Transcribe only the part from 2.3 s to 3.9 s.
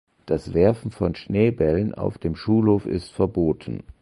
Schulhof ist verboten!